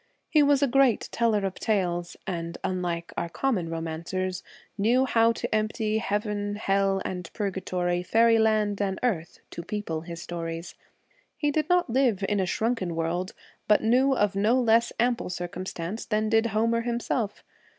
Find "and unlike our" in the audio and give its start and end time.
2.25-3.29